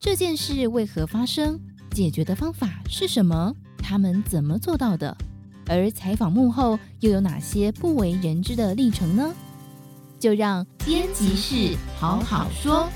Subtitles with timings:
[0.00, 1.58] 这件事为何发生？
[1.90, 3.52] 解决的方法是什么？
[3.78, 5.16] 他们怎么做到的？
[5.66, 9.34] 而采访幕后又有哪些不为人知的历程呢？
[10.20, 12.88] 就让编辑室好好说。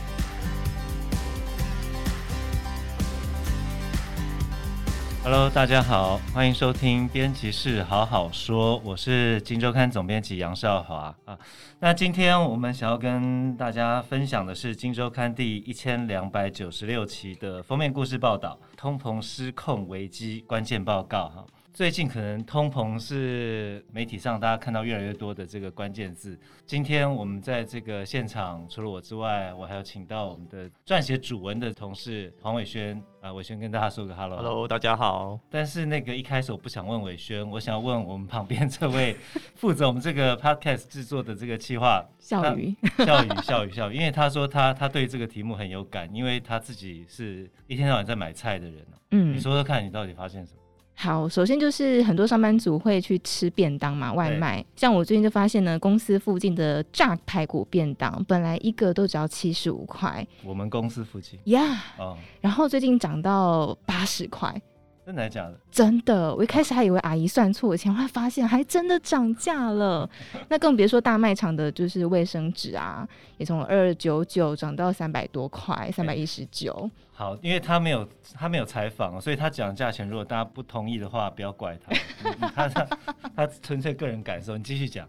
[5.24, 11.38] Hello，大家好，欢迎收听编辑室好好说，我是金周刊总编辑杨少华啊。
[11.78, 21.44] 那今天我们想要跟大家分享的是金周刊第一千两百九十六期的封面故事报道：通膨失控危机关键报告哈。
[21.72, 26.38] 最近可能通膨是媒体上大家看到越来越多的这个关键字。
[26.66, 34.36] 今天我们在这个现场，除了我之外，我还要请到我们的撰写主文的同事黄伟轩啊，伟轩跟大家说个 hello。
[34.36, 35.40] Hello，大家好。
[35.48, 39.16] 但是那个一开始我不想问伟轩，我想要问我们旁边这位
[39.54, 48.86] 负责我们这个 podcast 制作的这个企划笑宇，笑宇，笑宇，笑宇，因为他说他他对这个题目很有感，因为他自己是一天到晚在买菜的人。
[49.12, 50.58] 嗯，你说说看你到底发现什么？
[50.94, 54.64] 好，首先就是很多上班族会去吃便当嘛，外卖。
[54.76, 61.60] 像我最近就发现呢，公司附近的炸排骨便当本来一个都只要七十五块，我们公司附近呀
[61.98, 64.60] ，yeah, 哦，然后最近涨到八十块。
[65.04, 65.58] 真的还假的？
[65.68, 70.08] 真的，我一开始还以为阿姨算错钱，后来发现还真的涨价了。
[70.48, 73.04] 那更别说大卖场的，就是卫生纸啊，
[73.36, 76.88] 也从二九九涨到三百多块，三百一十九。
[77.23, 81.95] 好，因为他没有他没有采访，所以他讲价钱，如果大家不同意的话，不要怪他，
[82.51, 82.98] 他他
[83.37, 84.59] 他纯粹个人感受。
[84.59, 85.06] 你继续讲。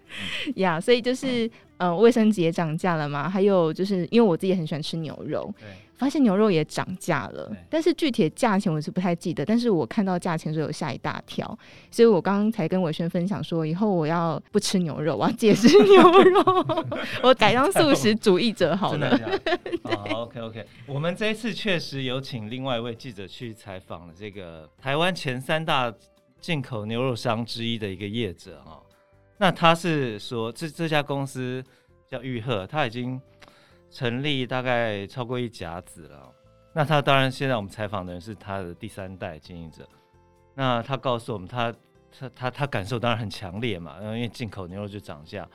[0.57, 5.51] 呀、嗯，yeah, 所以就是呃，卫生纸也涨价了嘛，还有就是因为我自己也很喜欢吃牛肉。
[5.59, 5.67] 对。
[5.95, 9.45] 发现牛肉也涨价了，但是具体的价钱我是不太记得。
[9.45, 11.57] 但是我看到价钱的时候有吓一大跳，
[11.91, 16.65] 所以我刚刚才跟伟轩分享说，以后我要不吃牛肉，我要戒吃牛肉，
[17.23, 19.17] 我改当素食主义者好了。
[19.83, 25.93] 好，OK OK，我们这一次确实有请另外一位记者去采访了这个台湾前三大
[26.39, 28.81] 进口牛肉商之一的一个业者哈。
[29.37, 31.63] 那他是说，这这家公司
[32.09, 33.21] 叫玉鹤，他已经。
[33.95, 36.33] 成立大概超过一甲子了，
[36.73, 39.87] 那他当然现在我们采访的人是他的第三代经营者，
[40.55, 41.71] 那他告诉我们他
[42.11, 45.47] 他他他感受当然很强烈嘛，因为进口牛肉就涨价，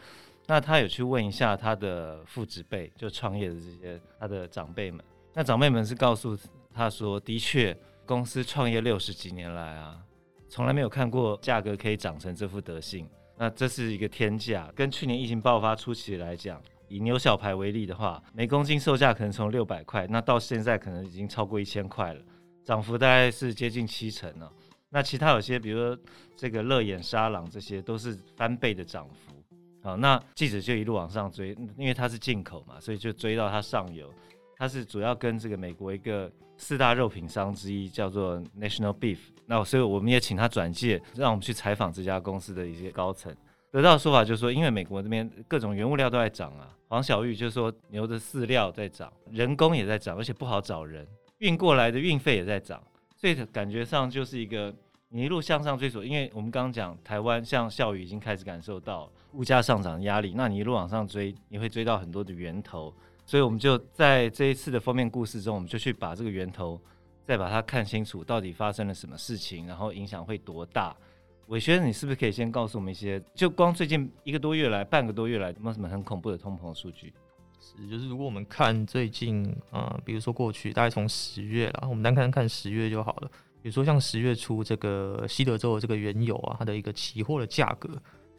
[0.46, 5.04] 那他有去问一下他的父执辈，就创业的这些他的长辈们，
[5.38, 6.36] 那长辈们是告诉
[6.74, 7.72] 他说，的确
[8.04, 9.96] 公司创业六十几年来啊，
[10.48, 16.60] 从来没有看过价格可以涨成这副德性，那这是一个天价，跟去年疫情爆发初期来讲。
[16.88, 22.20] 以牛小排为例的话，每公斤售价可能从六百块，那到现在可能已经超过一千块了，
[22.64, 24.52] 涨幅大概是接近七成了。
[24.90, 26.02] 那其他有些，比如说
[26.36, 29.32] 这个乐眼沙朗，这些都是翻倍的涨幅。
[29.84, 34.12] 好，那记者就一路往上追，因为它是进口嘛，所以就追到它上游。
[34.58, 43.32] 它是主要跟这个美国一个四大肉品商之一叫做 National Beef，那所以我们也请他转介，让我们去采访这家公司的一些高层。
[43.70, 46.74] 得到的说法就是说，因为美国这边各种原物料都在涨啊。
[46.88, 51.06] 黄小玉就是说，牛的饲料在涨，人工也在涨，而且不好找人，
[51.38, 52.82] 运过来的运费也在涨，
[53.14, 54.74] 所以感觉上就是一个
[55.10, 56.04] 你一路向上追索。
[56.04, 62.92] 因为我们刚刚讲台湾，像孝宇已经开始感受到物价上涨的压力，那你一路往上追，你会追到很多的源头。
[63.28, 66.80] 所以我们就在这一次的封面故事中，我们就去把这个源头
[67.26, 70.96] 再把它看清楚，到底发生了什么事情，然后影响会多大。
[71.48, 73.22] 玮轩，你是不是可以先告诉我们一些？
[73.34, 77.12] 就光最近一个多月来，半个多月来，有没有什么很恐怖的通膨数据？
[77.60, 83.30] 是，就是如果我们看最近，啊、呃，比如说过去，大概从十月啦，我们单看看十月就好了。
[83.60, 87.90] 比如说像十月初这个西德州的这个原油啊，它的一个期货的价格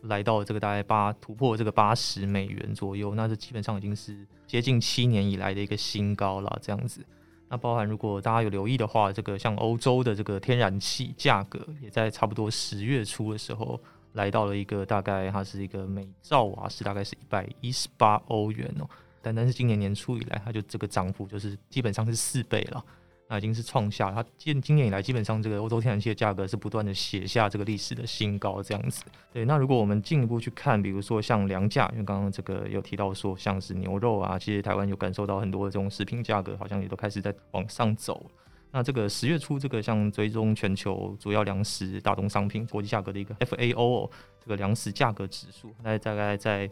[0.03, 7.05] 来到这个大概八突破这个八十美元左右，那这基本上已经是接近七年以来的一个新高了，这样子。
[7.49, 13.79] 那包含如果大家有留意的话，这个像欧洲的这个天然气价格，也在差不多十月初的时候
[14.13, 18.87] 来到了一个大概它是一个每兆瓦时大概是一百一十八欧元哦，
[19.21, 22.85] 单单是今年年初以来，它就这个涨幅就是基本上是四倍了。
[23.29, 29.03] 那已经是创下它今今年以来基本上这个欧洲天然气的价格是不断的写下这个历史的新高这样子。
[29.31, 38.25] 对，那如果我们进一步去看，比如说像粮价，因为刚刚这个有提到说像是牛肉啊，其实台湾有感受到很多的这种食品价格好像也都开始在往上走。
[38.71, 44.09] 那这个十月初这个像追踪全球主要粮食大宗商品国际价格的一个 FAO
[44.43, 46.67] 这个粮食价格指数，那大概在。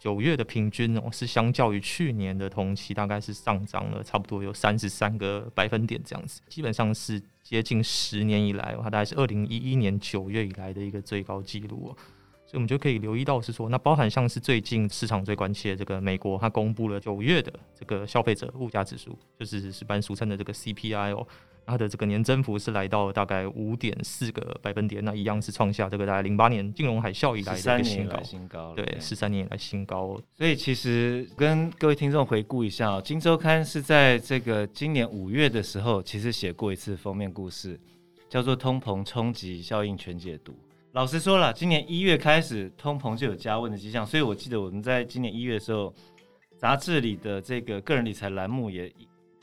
[0.00, 11.96] 九月的平均哦，是相较于去年的同期，大概是上涨了差不多有三十三个百分点这样子，基本上是接近十年以来，它大概是二零一一年九月以来的一个最高纪录哦。
[12.46, 21.24] 所以我们就可以留意到是说，那包含像是最近市场最关切的这个美国，它公布了九月的这个消费者物价指数，就是一般俗称的这个 CPI 哦。
[21.66, 30.20] 它的这个年增幅是来到大概五点四个百分点，那一样是创下这个大概零八年金融海啸以来的一个新高，新高对，十三年以来新高。
[30.34, 37.78] 所以其实跟各位听众回顾一下，喔，《今周刊》是在这个今年五月的时候，其实写过一次封面故事，
[38.28, 40.54] 叫做“通膨冲击效应全解读”。
[40.92, 45.94] 老实说了，今年一月开始，通膨就有加温的迹象，所以我记得我们在今年一月的时候，
[46.56, 48.92] 杂志里的这个个人理财栏目也。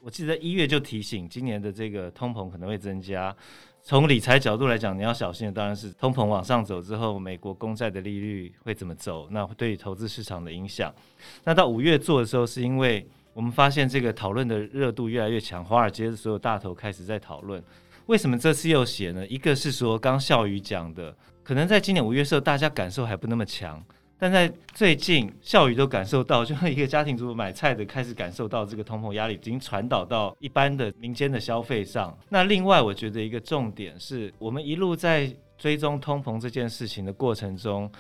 [0.08, 3.36] 我记得一月就提醒，今年的这个通膨可能会增加。
[3.84, 10.96] 从理财角度来讲，你要小心的当然是通膨往上走之后，美国公债的利率会怎么走，那对于投资市场的影响。
[11.44, 17.62] 那到五月做的时候，是因为我们发现这个讨论的热度越来越强，华尔街的所有大头开始在讨论。
[18.06, 19.28] 为什么这次又写呢？
[19.28, 21.14] 一个是说，刚孝瑜讲的，
[21.44, 23.84] 可能在今年五月的时候，大家感受还不那么强。
[24.20, 32.18] 但在最近，孝瑜都感受到，就像一个家庭主妇买菜的开始感受到这个通膨压力已经传导到一般的民间的消费上。
[32.30, 37.92] 那另外，我觉得一个重点是我们一路在追踪通膨这件事情的过程中，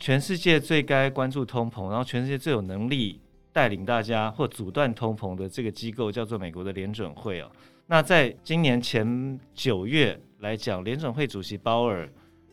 [0.00, 3.20] 全世界最该关注通膨，然后全世界最有能力
[3.52, 7.48] 带领大家或阻断通膨的这个机构叫做美国的联准会哦。
[7.86, 12.08] 那在今年前九月来讲，联准会主席鲍尔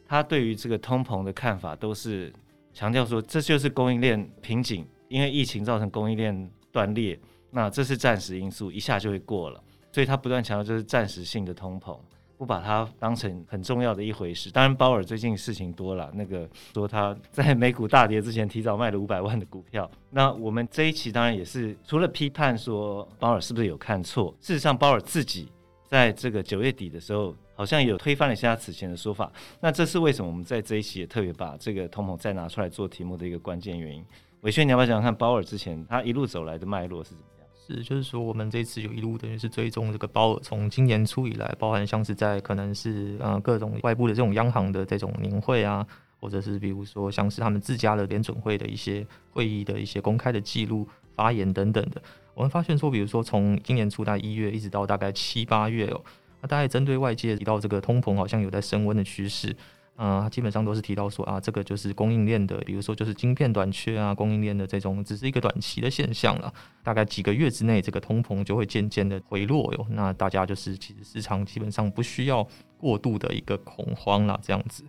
[0.07, 2.31] 他对于这个通膨的看法都是。
[2.74, 7.19] 强调说，这就是供应链瓶颈，因为疫情造成供应链断裂，
[7.51, 9.62] 那这是暂时因素，一下就会过了。
[9.92, 11.98] 所以他不断强调这是暂时性的通膨，
[12.38, 14.51] 不把它当成很重要的一回事。
[14.51, 19.89] 当然，鲍尔最近事情多了，那个说他在美股大跌之前提早卖了五百万的股票。
[20.12, 25.51] 那我们这一期当然也是除了批判说鲍尔是不是有看错，事实上鲍尔自己
[25.89, 27.36] 在这个九月底的时候。
[27.59, 30.31] 好像有推翻了一下此前的说法，那这是为什么？
[30.31, 34.01] 我们在这一期也特别把这个通膨再拿出来做题目的一个关键原因。
[34.44, 37.47] 伟轩，你要不要讲讲看鲍尔之前他一路走来的脉络是怎么样？
[37.68, 45.85] 是，就是说我们这次有一路等于是追踪这个鲍尔从今年初以来，包含像是在可能是呃各种外部的这种央行的这种年会啊，
[46.19, 52.01] 或者是比如说像是他们自家的联准会的一些会议的一些公开的记录、发言等等的，
[52.33, 56.01] 我们发现说，比如说从今年初到一月一直到大概七八月哦。
[56.42, 59.54] 那大概针对外界提到这个通膨好像有在升温的趋势，
[59.98, 69.86] 啊、基本上都是提到说啊，这个就是供应链的，比如说就是晶片短缺啊，供应链的这种只是一个短期的现象了，大概几个月之内，这个通膨就会渐渐的回落哟。
[69.89, 74.86] 那大家就是其实市场基本上不需要过度的一个恐慌了，这样子。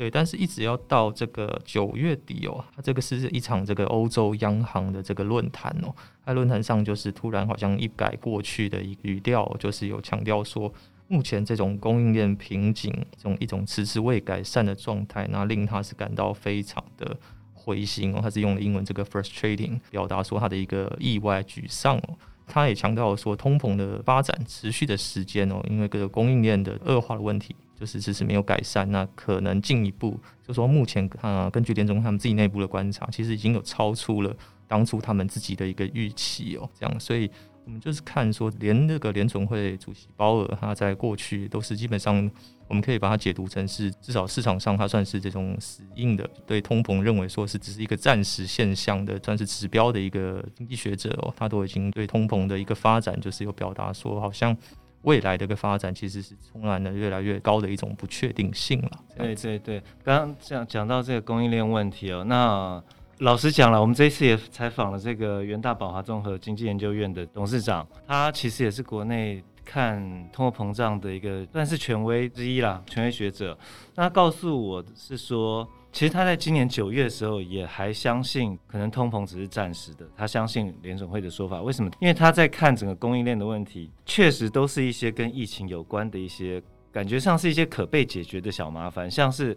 [0.00, 5.94] 对，但是一直要到这个九月底哦，它这个是一场这个欧洲央行的这个论坛哦，
[6.24, 10.72] 在论坛上就是突然好像一改过去的一个语调，就是有强调说，
[11.06, 17.14] 目前这种供应链瓶颈，这种一种迟迟未改善的状态，那令他是感到非常的
[17.52, 27.54] 灰心哦，他是用了英文这个 frustrating 表达说他的一个意外沮丧哦，他也强调说，通膨的发展持续的时间哦，因为这个供应链的恶化的问题。
[27.80, 34.36] 就是迟迟没有改善，那可能进一步，就说目前啊，根据联总他们自己内部的观察，其实已经有超出了
[34.68, 37.30] 当初他们自己的一个预期哦，这样，所以
[37.64, 42.30] 我们就是看说，连那个联总会主席鲍尔他在过去都是基本上，
[42.68, 54.54] 我们可以把它解读成是至少市场上他算是这种死硬的，对通膨认为说是只是一个暂时现象的，算是指标的一个经济学者哦，他都已经对通膨的一个发展就是有表达说好像。
[55.02, 58.90] 未来的一个发展其实是充满了越来越高的一种不确定性了。
[59.16, 62.82] 对对对，刚刚讲讲到这个供应链问题哦，那
[63.18, 73.56] 老实讲了，我们这一次也采访了这个元大宝华综合经济研究院的董事长，他其实也是国内看通货膨胀的一个算是权威之一啦，权威学者。
[73.94, 75.68] 那告诉我是说。
[75.92, 80.08] 其实他在今年九月的时候也还相信，可能通膨只是暂时的。
[80.16, 81.90] 他相信联总会的说法，为什么？
[82.00, 89.56] 因为他在看整个供应链的问题，确实都是一些跟疫情有关的一些，感觉上是一些可被解决的小麻烦，像是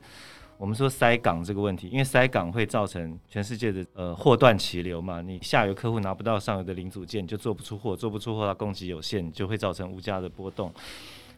[0.57, 10.73] 我们说塞港这个问题，因为塞港会造成全世界的呃货断齐流嘛，你下游客户拿不到上游的零组件，就做不出货，做不出货，它供给有限，就会造成物价的波动。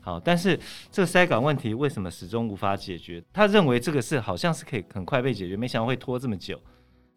[0.05, 0.55] 好，但是
[0.91, 3.23] 这个塞港问题为什么始终无法解决？
[3.33, 6.61] 他认为这个事好像是可以很快被解决，没想到会拖这么久。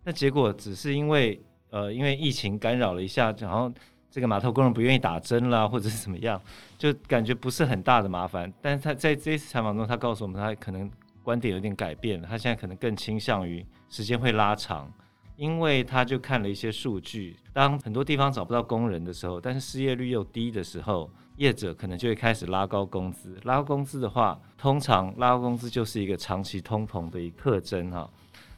[0.03, 3.71] 那结果只是因为呃，因为疫情干扰了一下，然后
[4.11, 6.41] 这个码头工人不愿意打针啦，或者是怎么样，
[6.79, 8.51] 就感觉不是很大的麻烦。
[8.63, 10.91] 但是他在这一次采访中，他告诉我们，他可能
[11.23, 14.91] 观点有点改变了，他现在可能更倾向于时间会拉长，
[15.37, 21.11] 因为他就看了一些数据，当很多地方找不到工人的时候，但是失业率又低的时候。
[21.39, 28.09] 业者可能就会开始拉高工资，拉高工资的话，通常拉高工资就是一个长期通膨的一个特征哈。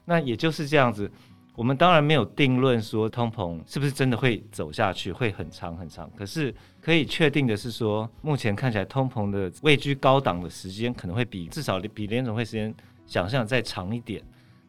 [0.05, 1.09] 那也就是这样子。
[1.57, 6.11] 我们当然没有定论说通膨是不是真的会走下去，会很长很长。
[6.17, 14.23] 可是可以确定的是说，目前看起来通膨的位居高档的时间可能会比至少比联总会时间想象再长一点。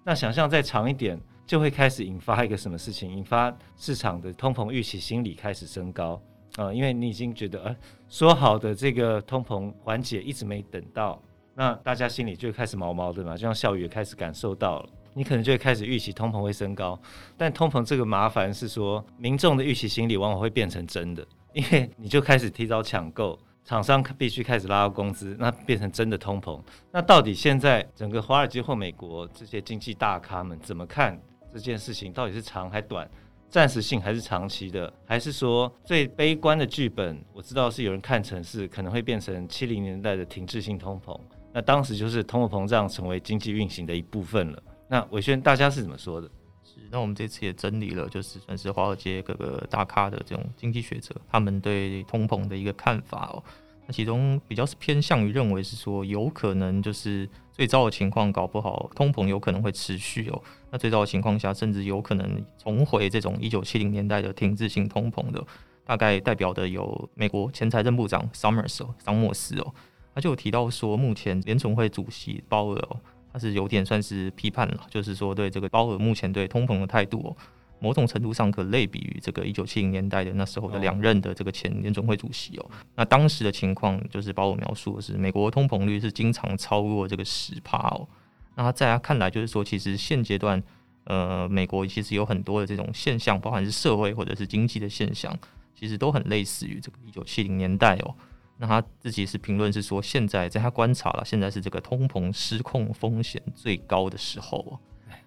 [0.03, 3.09] 那想象再长一点，就会开始引发一个什么事情？
[3.09, 6.21] 引发市场的通膨预期心理开始升高
[6.57, 7.75] 呃，因为你已经觉得，呃，
[8.09, 11.21] 说好的这个通膨缓解一直没等到，
[11.55, 14.89] 那大家心里就开始毛毛的嘛，就像孝宇也开始感受到了。
[15.13, 16.97] 你可能就会开始预期通膨会升高，
[17.35, 26.61] 但通膨这个麻烦是说，民众的预期心理往往会变成真的，因为你就开始提早抢购，厂商必须开始拉高工资，那变成真的通膨。
[26.91, 31.21] 那到底现在整个华尔街或美国这些经济大咖们怎么看
[31.53, 32.13] 这件事情？
[32.13, 33.05] 到底是长还短，
[33.51, 34.91] 暂时性还是长期的？
[35.05, 37.21] 还是说最悲观的剧本？
[37.33, 41.19] 我知道是有人看成是可能会变成七零年代的停滞性通膨，
[41.51, 44.63] 那当时就是通货膨胀成为经济运行的一部分了。
[44.87, 46.29] 那伟轩，大家是怎么说的？
[46.63, 53.43] 是，那我们这次也整理了，就是算是华尔街各个大咖的这种经济学者，他们对通膨的一个看法哦。
[53.85, 60.41] 那其中比较是偏向于认为是说，有可能就是最糟的情况，搞不好通膨有可能会持续哦。
[60.71, 65.43] 那最糟的情况下，甚至有可能重回这种一九七零年代的停滞性通膨的。
[65.83, 69.73] 大概代表的有美国前财政部长 Summers 哦，桑默斯哦，
[70.15, 72.97] 他就有提到说，目前联储会主席鲍尔哦。
[73.33, 77.35] 他是有点算是批判了，就是说对这个鲍尔目前对通膨的态度哦，
[77.81, 82.65] 某种程度上可类比于这个一九七零年代的那时候的两任的这个前联总会主席哦。
[82.95, 88.07] 那当时的情况就是鲍尔描述的是，美国通膨率是经常超过这个十趴哦。
[88.55, 90.61] 那他在他看来就是说，其实现阶段
[91.05, 95.35] 呃，美国其实有很多的这种现象，包含是社会或者是经济的现象，
[95.73, 98.13] 其实都很类似于这个一九七零年代哦。
[98.57, 104.79] 那他自己是评论是说，现在在他观察了，现在是这个通膨失控风险最高的时候。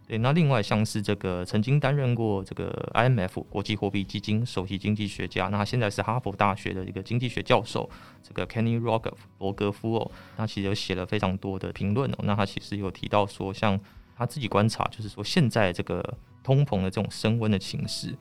[0.06, 7.88] 对，那另外像是这个曾经担任过这个 IMF 国际货币基金首席经济学家，那他现在是哈佛大学的一个经济学教授，
[8.22, 12.16] 这个 Kenny Rogoff 罗格夫哦，那其实有写了非常多的评论哦。
[12.24, 13.80] 那他其实有提到说，像
[14.14, 16.02] 他自己观察，就是说现在这个
[16.42, 18.14] 通膨的这种升温的情势，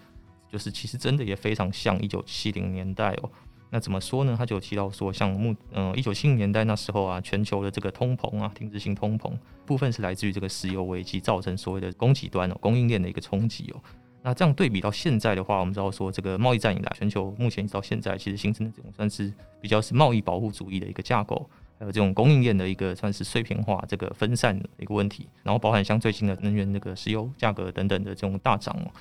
[0.49, 3.29] 就是其实真的也非常像一九七零年代哦。
[3.73, 4.35] 那怎么说呢？
[4.37, 9.33] 他就有提到说，像目嗯一九七零年代那时候啊，全球的这个通膨啊，停滞性通膨
[9.65, 13.81] 部分是来自于这个石油危机造成所谓的供给端哦，供应链的一个冲击哦。
[14.21, 21.49] 那这样对比到现在的话，我们知道说，这个贸易战以来，全球目前到现在其实形成的这种算是比较是贸易保护主义的一个架构，
[21.79, 28.91] 还有这种供应链的一个算是碎片化这个分散的一个问题，然后包含像最近的能源那个石油价格等等的这种大涨哦。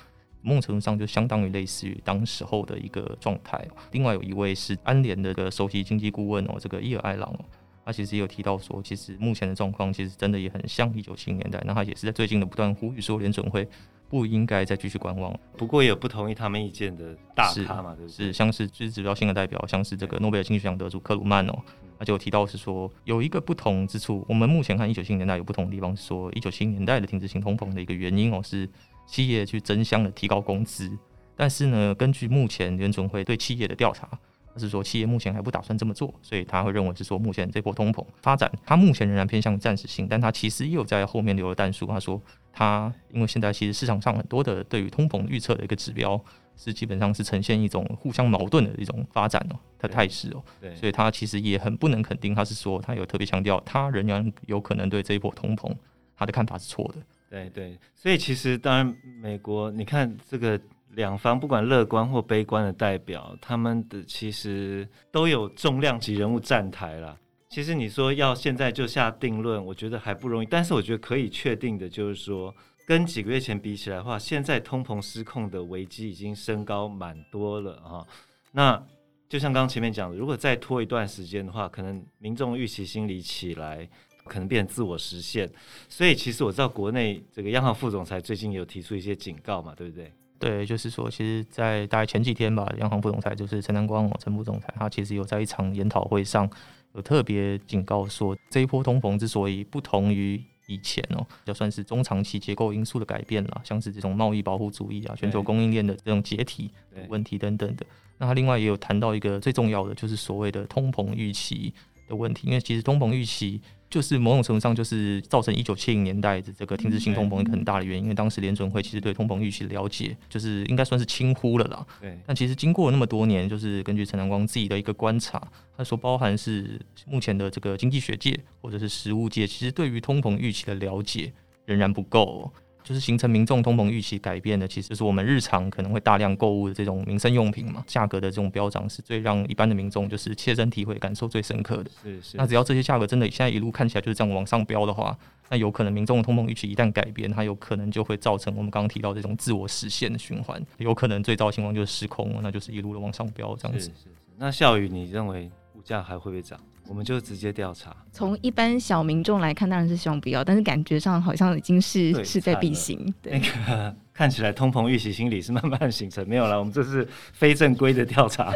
[0.43, 3.65] 某种程度上就相当于类似于当时候的一个状态。
[3.91, 7.45] 另外有一位是安联的个首席经济顾问哦，这个伊尔艾朗哦，
[7.85, 11.63] 他其实也有提到说，其实目前的状况其实真的也很像一九七零年代。
[11.65, 13.67] 那他也是在最近的不断呼吁说，联准会
[14.09, 15.33] 不应该再继续观望。
[15.57, 21.53] 不过也有不同意他们意见的大咖嘛，是，是像是最指标性的代表，像是这个诺贝尔经济学奖得主克鲁曼哦，
[21.97, 24.25] 他就提到是说有一个不同之处。
[24.27, 28.69] 我们目前看一九七零年代有不同的地方，是说一九七零年代的停滞性通膨的一个原因哦是。
[29.05, 30.91] 企业去争相的提高工资，
[31.35, 34.07] 但是呢，根据目前联准会对企业的调查，
[34.53, 41.85] 他是说企业目前还不打算这么做，所以他会认为是说目前这波通膨发展，他目前仍然偏向暂时性，但他其实也有在后面留了弹数。
[41.87, 46.19] 他说他因为现在其实市场上很多的对于通膨预测的一个指标
[46.55, 55.75] 是基本上是呈现一种互相矛盾的一种发展哦的态势哦，对，所以他其实也很不能肯定，他是说他有特别强调，他仍然有可能对这一波通膨
[56.15, 57.01] 他的看法是错的。
[57.33, 60.59] 对对，所以其实当然，美国你看这个
[60.91, 67.17] 两方不管乐观或悲观的代表，他们的其实都有重量级人物站台了。
[67.49, 70.45] 其实你说要现在就下定论，我觉得还不容易。
[70.45, 72.53] 但是我觉得可以确定的就是说，
[72.85, 78.05] 跟几个月前比起来的话，现在通膨失控的危机已经升高蛮多了啊。
[78.51, 78.79] 那
[79.27, 83.89] 就像刚前面讲的，如果再拖一段时间的话，可能民众预期心理起来。
[84.25, 85.49] 可能变成自我实现，
[85.89, 90.11] 所以其实我知道国内这个央行副总裁最近有提出一些警告嘛，对不对？
[90.39, 96.49] 对，就是说，其实，在大概前几天吧，央行副总裁就是陈南光哦，陈副总裁，他其实有在一场研讨会上
[96.95, 106.69] 有特别警告说，这一波通膨之所以不同于以前哦，就算是中长期结构因素的改变了，像是这种贸易保护主义啊、全球供应链的这种解体
[107.07, 107.85] 问题等等的。
[108.17, 111.73] 那他另外也有谈到一个最重要的，就是所谓的通膨预期
[112.09, 113.61] 的问题，因为其实通膨预期。
[113.93, 121.85] 就是某种程度上，就是造成一九七零年代的这个停滞性通膨一个很大的原因，因为当时联准会其实对通膨预期的了解，就是应该算是轻忽了啦。
[122.01, 122.17] 对。
[122.25, 125.39] 但其实经过那么多年，就是根据陈南光自己的一个观察，
[125.77, 131.31] 他所，包含是目前的这个经济学界或者是实务界，其实对于通膨预期的了解
[131.65, 132.51] 仍然不够。
[132.83, 141.91] 就是形成民众通膨预期改变的，其实就是我们日常可能会大量购物的这种民生用品嘛，价格的这种飙涨是最让一般的民众就是切身体会、感受最深刻的。
[142.03, 142.37] 是是。
[142.37, 145.17] 那只要这些价格真的现在一路看起来就是这样往上飙的话，
[145.49, 153.85] 那有可能民众的通膨预期一旦改变，它有可能就会造成我们刚刚提到这种自我实现的循环，有可能最糟的情况就是失控，那就是一路的往上飙这样子。
[153.85, 154.09] 是是是。
[154.37, 156.59] 那孝瑜，你认为物价还会不会涨？
[156.87, 157.95] 我们就直接调查。
[158.11, 163.13] 从一般小民众来看，当然是希望不要，但是感觉上好像已经是势在必行。
[163.21, 166.59] 对，那个看起来通膨预期心理是慢慢形成，没有了。
[166.59, 168.53] 我们这是非正规的调查。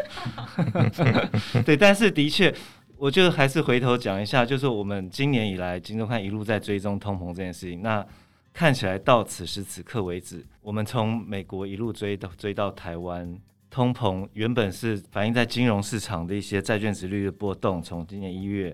[1.65, 2.53] 对，但是的确，
[2.97, 7.81] 我就还是回头讲一下，就是我们今年以来，金周刊一路在追踪通膨这件事情。
[7.81, 8.05] 那
[8.53, 13.39] 看起来到此时此刻为止，我们从美国一路追到追到台湾。
[13.69, 18.69] 通膨原本是反映在金融市场的一些债券值率的波动，从今年一月，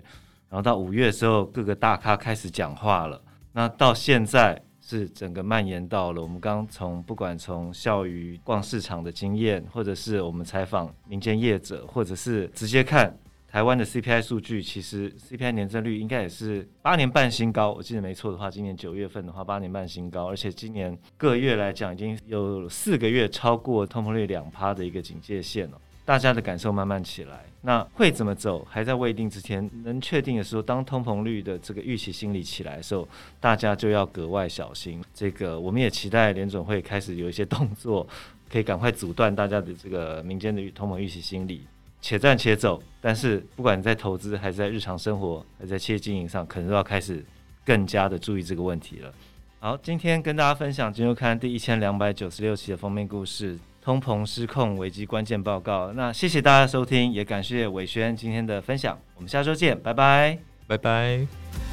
[0.49, 3.21] 然后到五月的时候，各个大咖开始讲话了。
[3.51, 13.17] 那到现在是整个蔓延到了我们刚从不管从笑鱼逛市场的经验，或者是我们采访民间业者，或者是直接看。
[13.53, 17.71] 台湾的 CPI 数据，其实 CPI 年增率应该也是八年半新高。
[17.71, 25.79] 我记得没错的话，今年九月份的话，八年半新高，而且今年各月来讲，已经有四个月超过通膨率两趴的一个警戒线了。
[26.03, 29.69] 大家的感受慢慢起来，那会怎么走还在未定之前。
[29.83, 33.07] 能确定的是说，当通膨率的这个预期心理起来的时候，
[33.39, 34.99] 大家就要格外小心。
[35.13, 38.07] 这个我们也期待联准会开始有一些动作，
[38.49, 41.61] 可以赶快阻断大家的这个民间的通膨预期心理。
[42.03, 47.23] 且战且走，但是不管你在投资，还是在日常生活，还是在企业经营上，可能都要开始
[47.65, 49.13] 更加的注意这个问题了。
[49.61, 55.93] 好，今天跟大家分享《金周刊》第一千两百九十六期的封面故事——通膨失控危机关键报告。
[55.93, 58.99] 那谢谢大家收听，也感谢伟轩今天的分享。
[59.15, 61.72] 我们下周见，拜拜，拜拜。